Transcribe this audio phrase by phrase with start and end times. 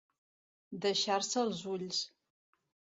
[0.85, 2.05] Deixar-se els ulls.